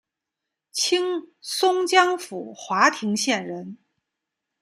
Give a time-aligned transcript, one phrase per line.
[0.71, 3.77] 清松江府华亭县人。